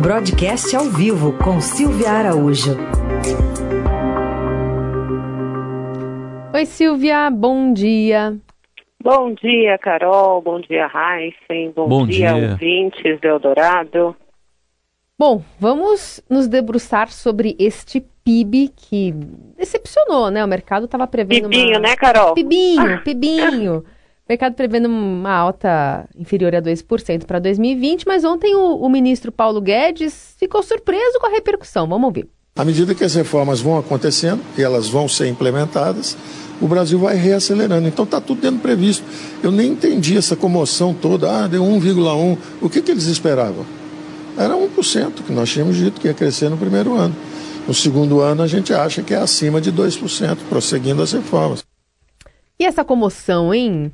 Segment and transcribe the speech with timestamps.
[0.00, 2.74] Broadcast ao vivo com Silvia Araújo.
[6.54, 8.38] Oi, Silvia, bom dia.
[9.02, 10.40] Bom dia, Carol.
[10.40, 11.72] Bom dia, Heisen.
[11.76, 12.50] Bom, Bom dia, dia.
[12.52, 14.16] ouvintes do Eldorado.
[15.18, 19.12] Bom, vamos nos debruçar sobre este PIB que
[19.58, 20.42] decepcionou, né?
[20.42, 21.80] O mercado estava prevendo Pibinho, uma...
[21.80, 22.32] né, Carol?
[22.32, 23.84] Pibinho, pibinho.
[24.30, 29.32] O mercado prevendo uma alta inferior a 2% para 2020, mas ontem o, o ministro
[29.32, 31.88] Paulo Guedes ficou surpreso com a repercussão.
[31.88, 32.28] Vamos ouvir.
[32.54, 36.16] À medida que as reformas vão acontecendo e elas vão ser implementadas,
[36.60, 37.88] o Brasil vai reacelerando.
[37.88, 39.04] Então está tudo dentro previsto.
[39.42, 41.28] Eu nem entendi essa comoção toda.
[41.28, 42.38] Ah, deu 1,1.
[42.60, 43.66] O que, que eles esperavam?
[44.38, 47.16] Era 1% que nós tínhamos dito que ia crescer no primeiro ano.
[47.66, 51.64] No segundo ano, a gente acha que é acima de 2%, prosseguindo as reformas.
[52.60, 53.90] E essa comoção, hein?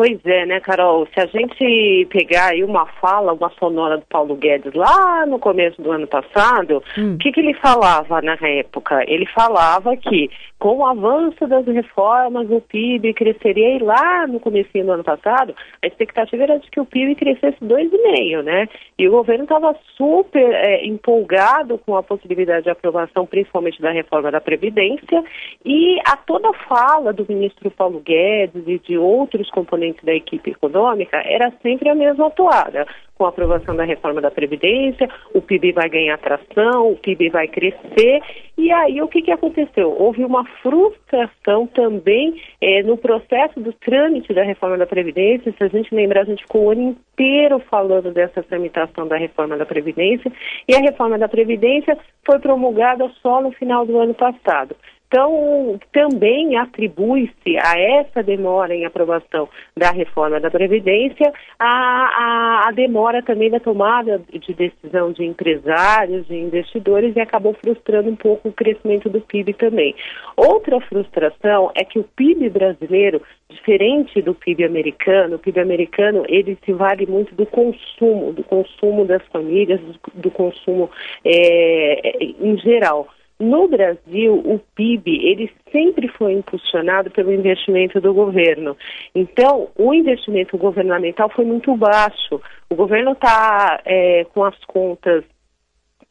[0.00, 1.06] Pois é, né, Carol?
[1.12, 5.82] Se a gente pegar aí uma fala, uma sonora do Paulo Guedes lá no começo
[5.82, 9.04] do ano passado, o que, que ele falava na época?
[9.06, 14.70] Ele falava que com o avanço das reformas o PIB cresceria e lá no começo
[14.72, 18.68] do ano passado a expectativa era de que o PIB crescesse 2,5, né?
[18.98, 24.30] E o governo estava super é, empolgado com a possibilidade de aprovação, principalmente da reforma
[24.30, 25.22] da Previdência,
[25.62, 31.16] e a toda fala do ministro Paulo Guedes e de outros componentes da equipe econômica
[31.24, 32.86] era sempre a mesma toada.
[33.14, 37.46] Com a aprovação da reforma da Previdência, o PIB vai ganhar tração, o PIB vai
[37.48, 38.22] crescer.
[38.56, 39.94] E aí o que, que aconteceu?
[39.98, 45.52] Houve uma frustração também eh, no processo do trâmite da reforma da Previdência.
[45.52, 49.56] Se a gente lembrar, a gente ficou o ano inteiro falando dessa tramitação da reforma
[49.56, 50.32] da Previdência.
[50.66, 54.74] E a reforma da Previdência foi promulgada só no final do ano passado.
[55.10, 62.70] Então, também atribui-se a essa demora em aprovação da reforma da Previdência a, a, a,
[62.70, 68.50] demora também da tomada de decisão de empresários, de investidores e acabou frustrando um pouco
[68.50, 69.96] o crescimento do PIB também.
[70.36, 76.56] Outra frustração é que o PIB brasileiro, diferente do PIB americano, o PIB americano ele
[76.64, 80.88] se vale muito do consumo, do consumo das famílias, do, do consumo
[81.24, 83.08] é, em geral.
[83.40, 88.76] No Brasil, o PIB ele sempre foi impulsionado pelo investimento do governo.
[89.14, 92.38] Então, o investimento governamental foi muito baixo.
[92.68, 95.24] O governo está é, com as contas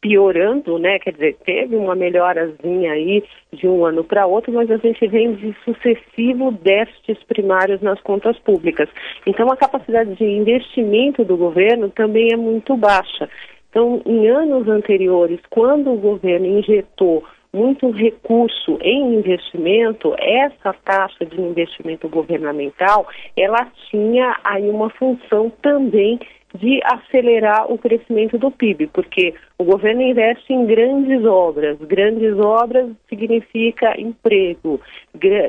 [0.02, 0.98] piorando, né?
[0.98, 3.24] Quer dizer, teve uma melhorazinha aí
[3.54, 8.38] de um ano para outro, mas a gente vem de sucessivos déficits primários nas contas
[8.40, 8.90] públicas.
[9.28, 13.30] Então, a capacidade de investimento do governo também é muito baixa.
[13.70, 21.40] Então, em anos anteriores, quando o governo injetou muito recurso em investimento, essa taxa de
[21.40, 26.20] investimento governamental, ela tinha aí uma função também
[26.54, 31.78] de acelerar o crescimento do PIB, porque o governo investe em grandes obras.
[31.80, 34.82] Grandes obras significa emprego,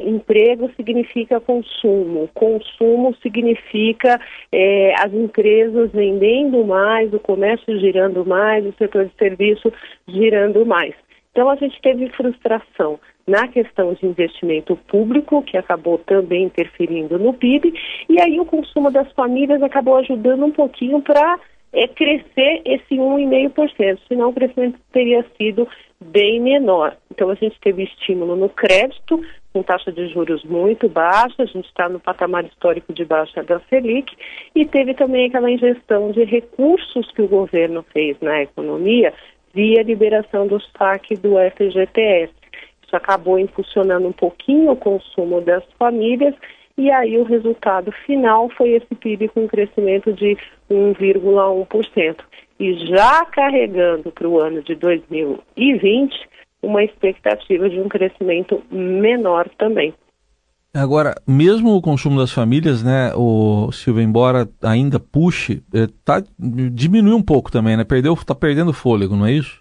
[0.05, 4.21] emprego significa consumo, consumo significa
[4.53, 9.73] é, as empresas vendendo mais, o comércio girando mais, o setor de serviço
[10.07, 10.95] girando mais.
[11.33, 12.99] Então a gente teve frustração
[13.31, 17.73] na questão de investimento público, que acabou também interferindo no PIB,
[18.09, 21.39] e aí o consumo das famílias acabou ajudando um pouquinho para
[21.73, 25.69] é, crescer esse 1,5%, senão o crescimento teria sido
[26.01, 26.97] bem menor.
[27.11, 31.67] Então a gente teve estímulo no crédito, com taxa de juros muito baixa, a gente
[31.67, 34.13] está no patamar histórico de baixa da Selic,
[34.57, 39.13] e teve também aquela ingestão de recursos que o governo fez na economia
[39.55, 42.40] via liberação do saque do FGTS.
[42.91, 46.35] Isso acabou impulsionando um pouquinho o consumo das famílias
[46.77, 50.37] e aí o resultado final foi esse PIB com um crescimento de
[50.69, 52.17] 1,1%.
[52.59, 56.13] E já carregando para o ano de 2020
[56.61, 59.95] uma expectativa de um crescimento menor também.
[60.75, 65.63] Agora, mesmo o consumo das famílias, né, o Silvio, embora ainda puxe,
[66.05, 67.85] tá, diminui um pouco também, né?
[67.85, 69.60] Perdeu, tá perdendo fôlego, não é isso?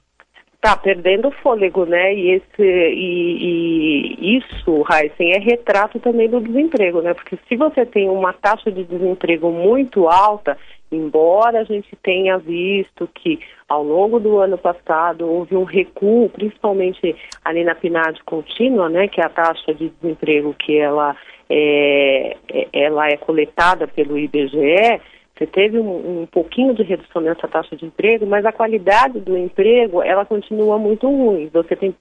[0.62, 2.14] Tá perdendo fôlego, né?
[2.14, 7.14] E, esse, e, e isso, Heisen, é retrato também do desemprego, né?
[7.14, 10.58] Porque se você tem uma taxa de desemprego muito alta,
[10.92, 17.16] embora a gente tenha visto que ao longo do ano passado houve um recuo, principalmente
[17.46, 21.16] ali na PNAD contínua, né, que é a taxa de desemprego que ela
[21.50, 22.36] é,
[22.74, 25.00] ela é coletada pelo IBGE,
[25.40, 29.38] você teve um, um, pouquinho de redução nessa taxa de emprego, mas a qualidade do
[29.38, 31.50] emprego ela continua muito ruim.
[31.54, 31.96] Você tem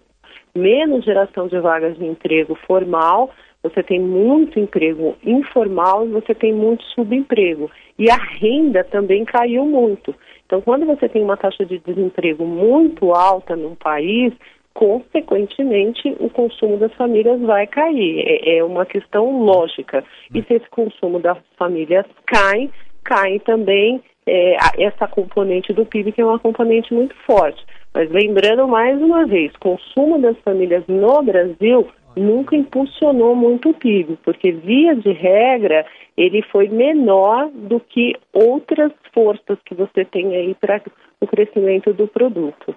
[0.53, 3.31] menos geração de vagas de emprego formal,
[3.63, 7.71] você tem muito emprego informal e você tem muito subemprego.
[7.97, 10.13] E a renda também caiu muito.
[10.45, 14.33] Então, quando você tem uma taxa de desemprego muito alta num país,
[14.75, 18.21] consequentemente, o consumo das famílias vai cair.
[18.27, 20.05] É, é uma questão lógica.
[20.35, 22.71] E se esse consumo das famílias cai,
[23.05, 27.65] cai também é, essa componente do PIB, que é uma componente muito forte.
[27.95, 34.19] Mas lembrando mais uma vez, consumo das famílias no Brasil nunca impulsionou muito o PIB,
[34.25, 35.87] porque via de regra
[36.17, 40.83] ele foi menor do que outras forças que você tem aí para
[41.21, 42.75] o crescimento do produto.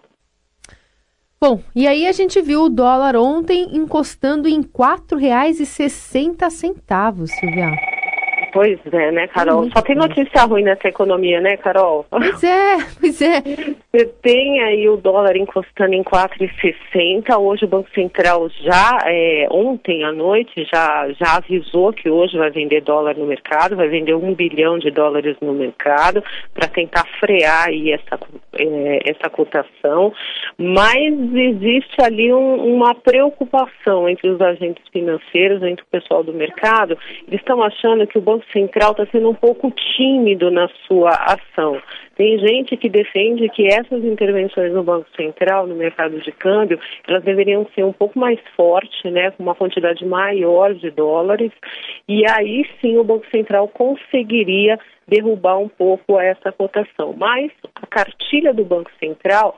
[1.40, 7.72] Bom, e aí a gente viu o dólar ontem encostando em R$ 4,60, Silvia.
[8.52, 9.70] Pois é, né, Carol?
[9.72, 12.06] Só tem notícia ruim nessa economia, né, Carol?
[12.10, 13.42] Pois é, pois é.
[13.42, 17.38] Você tem aí o dólar encostando em 4,60.
[17.40, 22.50] Hoje o Banco Central já, é, ontem à noite, já, já avisou que hoje vai
[22.50, 26.24] vender dólar no mercado, vai vender um bilhão de dólares no mercado
[26.54, 28.20] para tentar frear aí essa,
[28.58, 30.14] é, essa cotação.
[30.58, 36.98] Mas existe ali um, uma preocupação entre os agentes financeiros, entre o pessoal do mercado.
[37.28, 41.12] Eles estão achando que o Banco Banco Central está sendo um pouco tímido na sua
[41.12, 41.82] ação.
[42.16, 47.24] Tem gente que defende que essas intervenções no Banco Central, no mercado de câmbio, elas
[47.24, 51.52] deveriam ser um pouco mais fortes, né, com uma quantidade maior de dólares,
[52.08, 57.14] e aí sim o Banco Central conseguiria derrubar um pouco essa cotação.
[57.18, 59.58] Mas a cartilha do Banco Central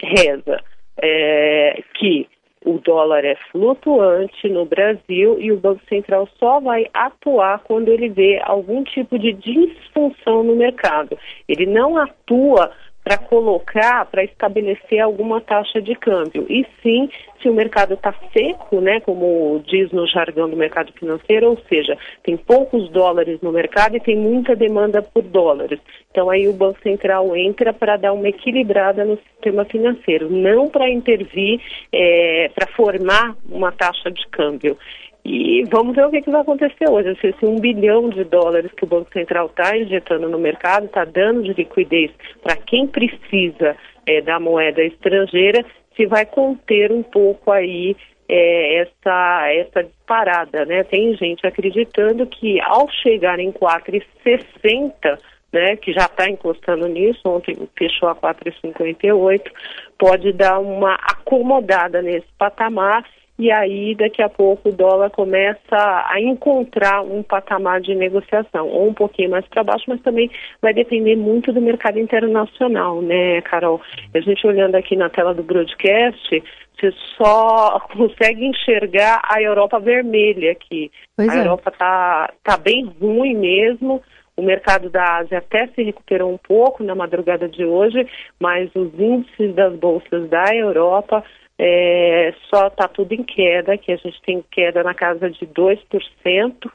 [0.00, 0.62] reza
[1.00, 2.28] é, que
[2.64, 8.08] o dólar é flutuante no Brasil e o Banco Central só vai atuar quando ele
[8.08, 11.16] vê algum tipo de disfunção no mercado.
[11.48, 12.72] Ele não atua
[13.08, 16.44] para colocar, para estabelecer alguma taxa de câmbio.
[16.46, 17.08] E sim,
[17.40, 21.96] se o mercado está seco, né, como diz no jargão do mercado financeiro, ou seja,
[22.22, 25.80] tem poucos dólares no mercado e tem muita demanda por dólares.
[26.10, 30.90] Então aí o Banco Central entra para dar uma equilibrada no sistema financeiro, não para
[30.90, 34.76] intervir, é, para formar uma taxa de câmbio.
[35.24, 37.14] E vamos ver o que, que vai acontecer hoje.
[37.20, 41.04] Se esse um bilhão de dólares que o Banco Central está injetando no mercado está
[41.04, 42.10] dando de liquidez
[42.42, 43.76] para quem precisa
[44.06, 45.64] é, da moeda estrangeira,
[45.96, 47.96] se vai conter um pouco aí
[48.28, 50.64] é, essa, essa disparada.
[50.64, 50.84] Né?
[50.84, 55.18] Tem gente acreditando que ao chegar em 4,60
[55.52, 59.50] né, que já está encostando nisso, ontem fechou a 4,58,
[59.98, 63.04] pode dar uma acomodada nesse patamar
[63.38, 68.88] e aí daqui a pouco o dólar começa a encontrar um patamar de negociação, ou
[68.88, 70.28] um pouquinho mais para baixo, mas também
[70.60, 73.80] vai depender muito do mercado internacional, né, Carol?
[74.12, 76.42] A gente olhando aqui na tela do broadcast,
[76.80, 80.90] você só consegue enxergar a Europa vermelha aqui.
[81.16, 81.40] Pois a é.
[81.40, 84.02] Europa tá, tá bem ruim mesmo.
[84.36, 88.06] O mercado da Ásia até se recuperou um pouco na madrugada de hoje,
[88.40, 91.24] mas os índices das bolsas da Europa
[91.58, 96.70] é, só está tudo em queda, que a gente tem queda na casa de 2%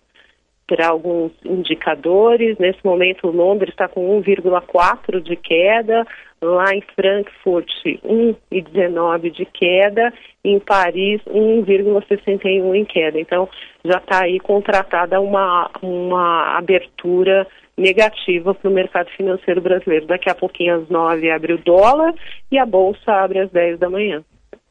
[0.68, 2.58] para alguns indicadores.
[2.58, 6.06] Nesse momento, Londres está com 1,4% de queda,
[6.42, 7.70] lá em Frankfurt,
[8.04, 10.14] 1,19% de queda,
[10.44, 13.20] em Paris, 1,61% em queda.
[13.20, 13.48] Então,
[13.86, 17.48] já está aí contratada uma, uma abertura
[17.78, 20.06] negativa para o mercado financeiro brasileiro.
[20.06, 22.14] Daqui a pouquinho, às 9 abre o dólar
[22.52, 24.24] e a bolsa abre às 10 da manhã.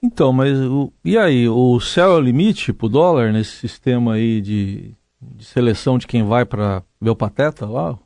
[0.04, 4.14] Então, mas o, e aí, o céu é o limite para o dólar nesse sistema
[4.14, 7.96] aí de, de seleção de quem vai para ver o pateta lá?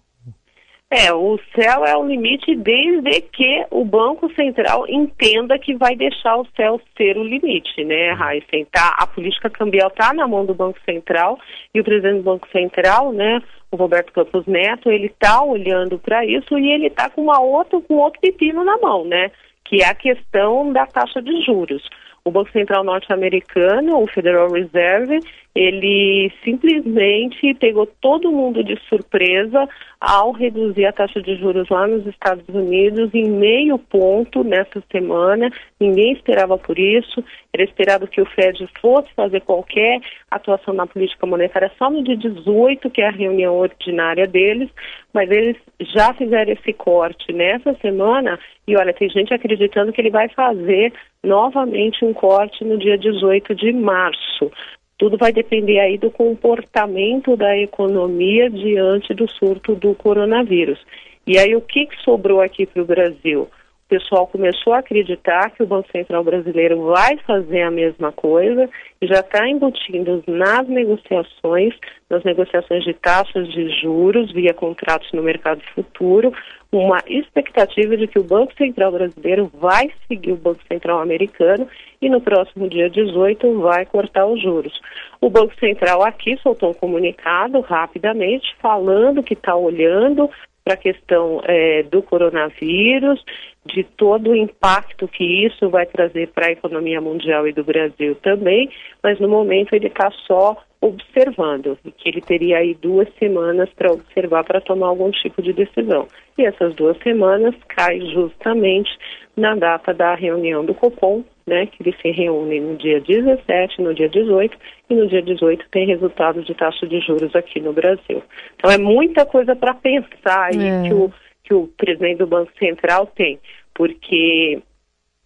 [0.89, 6.37] É, o céu é o limite desde que o Banco Central entenda que vai deixar
[6.37, 8.67] o céu ser o limite, né, Heisen?
[8.71, 11.39] Tá, a política cambial está na mão do Banco Central
[11.75, 16.25] e o presidente do Banco Central, né, o Roberto Campos Neto, ele está olhando para
[16.25, 19.33] isso e ele está com uma outra, com outro pepino na mão, né?
[19.69, 21.83] Que é a questão da taxa de juros.
[22.25, 25.21] O Banco Central norte-americano, o Federal Reserve,
[25.57, 29.67] ele simplesmente pegou todo mundo de surpresa
[29.99, 35.51] ao reduzir a taxa de juros lá nos Estados Unidos em meio ponto nessa semana.
[35.81, 37.25] Ninguém esperava por isso.
[37.55, 42.19] Era esperado que o Fed fosse fazer qualquer atuação na política monetária só no dia
[42.19, 44.69] 18, que é a reunião ordinária deles,
[45.15, 50.11] mas eles já fizeram esse corte nessa semana e olha, tem gente acreditando que ele
[50.11, 50.93] vai fazer
[51.25, 54.51] novamente um corte no dia 18 de março.
[54.99, 60.79] Tudo vai depender aí do comportamento da economia diante do surto do coronavírus.
[61.27, 63.49] E aí o que, sobrou aqui para o Brasil?
[63.87, 68.69] O pessoal começou a acreditar que o Banco Central brasileiro vai fazer a mesma coisa
[69.01, 71.73] e já está embutindo nas negociações,
[72.11, 76.33] nas negociações de taxas de juros via contratos no mercado futuro,
[76.73, 81.69] uma expectativa de que o Banco Central brasileiro vai seguir o Banco Central americano
[82.03, 84.81] e no próximo dia 18 vai cortar os juros.
[85.21, 90.29] O Banco Central aqui soltou um comunicado rapidamente falando que está olhando
[90.67, 93.25] para a questão é, do coronavírus,
[93.65, 98.17] de todo o impacto que isso vai trazer para a economia mundial e do Brasil
[98.17, 98.69] também,
[99.01, 103.93] mas no momento ele está só observando, e que ele teria aí duas semanas para
[103.93, 106.09] observar para tomar algum tipo de decisão.
[106.37, 108.91] E essas duas semanas caem justamente
[109.37, 113.95] na data da reunião do Copom, né, que eles se reúnem no dia 17, no
[113.95, 114.59] dia 18,
[114.91, 118.23] e no dia 18 tem resultado de taxa de juros aqui no Brasil.
[118.57, 120.89] Então é muita coisa para pensar aí é.
[120.89, 121.13] que, o,
[121.45, 123.39] que o presidente do Banco Central tem,
[123.73, 124.61] porque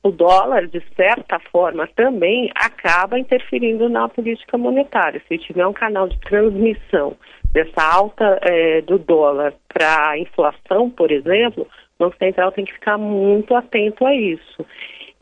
[0.02, 5.22] o dólar, de certa forma, também acaba interferindo na política monetária.
[5.28, 7.16] Se tiver um canal de transmissão
[7.52, 11.66] dessa alta é, do dólar para a inflação, por exemplo,
[11.98, 14.64] o Banco Central tem que ficar muito atento a isso.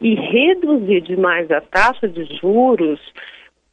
[0.01, 3.01] E reduzir demais a taxa de juros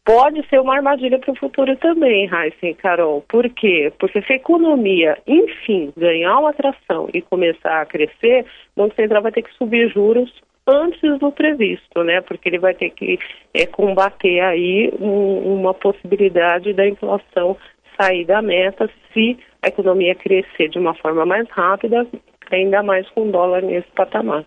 [0.03, 3.23] pode ser uma armadilha para o futuro também, Raíssa e Carol.
[3.27, 3.91] Por quê?
[3.99, 9.23] Porque se a economia, enfim, ganhar uma atração e começar a crescer, o Banco Central
[9.23, 10.31] vai ter que subir juros
[10.67, 12.21] antes do previsto, né?
[12.21, 13.19] Porque ele vai ter que
[13.53, 17.57] é, combater aí um, uma possibilidade da inflação
[17.99, 22.05] sair da meta se a economia crescer de uma forma mais rápida,
[22.51, 24.45] ainda mais com o dólar nesse patamar.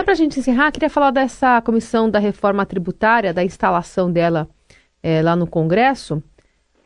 [0.00, 4.48] Só para a gente encerrar, queria falar dessa comissão da reforma tributária, da instalação dela
[5.02, 6.22] é, lá no Congresso.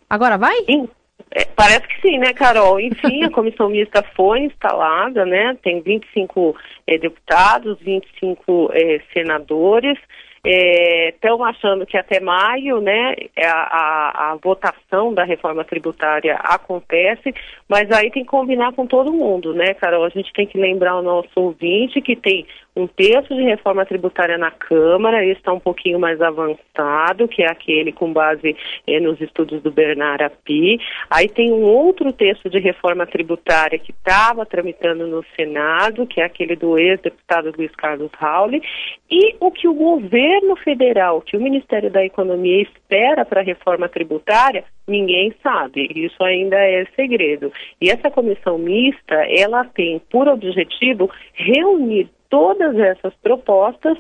[0.09, 0.57] Agora vai?
[0.65, 0.89] Sim.
[1.31, 2.81] É, parece que sim, né, Carol?
[2.81, 5.55] Enfim, a comissão mista foi instalada, né?
[5.63, 9.99] Tem 25 é, deputados, 25 é, senadores.
[10.45, 17.33] Estão é, achando que até maio, né, a, a, a, votação da reforma tributária acontece,
[17.69, 20.05] mas aí tem que combinar com todo mundo, né, Carol?
[20.05, 22.45] A gente tem que lembrar o nosso ouvinte que tem
[22.75, 27.47] um texto de reforma tributária na Câmara, esse está um pouquinho mais avançado, que é
[27.49, 28.57] aquele com base
[28.87, 30.81] eh, nos estudos do Bernard Api.
[31.09, 36.25] Aí tem um outro texto de reforma tributária que estava tramitando no Senado, que é
[36.25, 38.63] aquele do ex-deputado Luiz Carlos Rauli,
[39.11, 43.89] e o que o governo federal, que o Ministério da Economia espera para a reforma
[43.89, 45.89] tributária, ninguém sabe.
[45.95, 47.53] Isso ainda é segredo.
[47.81, 53.99] E essa comissão mista, ela tem por objetivo reunir todas essas propostas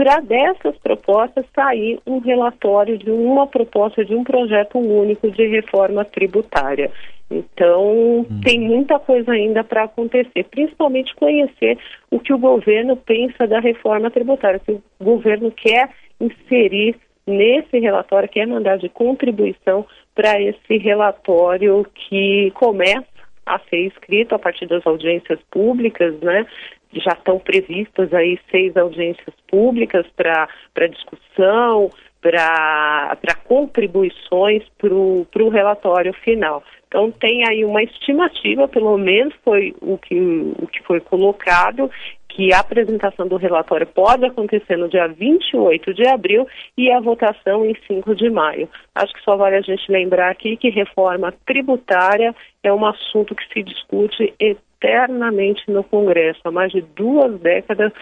[0.00, 6.06] para dessas propostas sair um relatório de uma proposta de um projeto único de reforma
[6.06, 6.90] tributária.
[7.30, 8.40] Então, hum.
[8.42, 11.78] tem muita coisa ainda para acontecer, principalmente conhecer
[12.10, 17.78] o que o governo pensa da reforma tributária, o que o governo quer inserir nesse
[17.78, 23.04] relatório, quer mandar de contribuição para esse relatório que começa
[23.44, 26.46] a ser escrito a partir das audiências públicas, né?
[26.92, 30.48] Já estão previstas aí seis audiências públicas para
[30.88, 36.62] discussão, para contribuições para o relatório final.
[36.88, 40.18] Então tem aí uma estimativa, pelo menos foi o que,
[40.60, 41.88] o que foi colocado,
[42.28, 47.64] que a apresentação do relatório pode acontecer no dia 28 de abril e a votação
[47.64, 48.68] em 5 de maio.
[48.94, 53.46] Acho que só vale a gente lembrar aqui que reforma tributária é um assunto que
[53.52, 54.34] se discute
[54.80, 56.40] eternamente no Congresso.
[56.44, 57.92] Há mais de duas décadas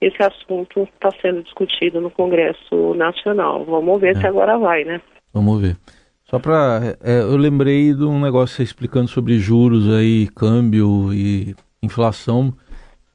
[0.00, 3.64] esse assunto está sendo discutido no Congresso Nacional.
[3.64, 4.20] Vamos ver é.
[4.20, 5.00] se agora vai, né?
[5.32, 5.76] Vamos ver.
[6.24, 6.96] Só para.
[7.02, 12.54] É, eu lembrei de um negócio explicando sobre juros aí, câmbio e inflação.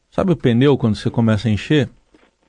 [0.10, 1.89] Sabe o pneu quando você começa a encher?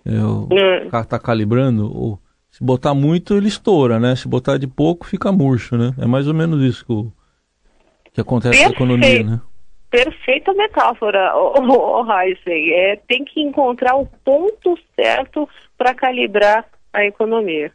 [0.04, 0.88] É, o é.
[0.88, 1.87] carro está calibrando.
[1.97, 2.19] Ou,
[2.50, 4.16] se botar muito, ele estoura, né?
[4.16, 5.95] Se botar de pouco, fica murcho, né?
[5.99, 7.12] É mais ou menos isso que, o,
[8.12, 8.81] que acontece Perfeito.
[8.81, 9.40] na economia, né?
[9.94, 15.48] Perfeita metáfora, o oh, é, tem que encontrar o ponto certo
[15.78, 17.70] para calibrar a economia.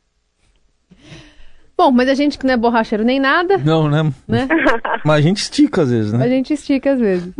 [1.77, 3.57] Bom, mas a gente que não é borracheiro nem nada.
[3.57, 4.03] Não, né?
[4.27, 4.47] né?
[5.05, 6.25] mas a gente estica às vezes, né?
[6.25, 7.33] A gente estica às vezes.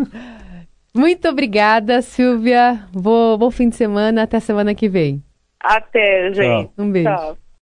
[0.96, 2.86] Muito obrigada, Silvia.
[2.94, 4.24] Bom, bom fim de semana.
[4.24, 5.22] Até semana que vem.
[5.60, 6.68] Até, gente.
[6.68, 6.74] Tchau.
[6.78, 7.10] Um beijo.
[7.10, 7.38] Tchau.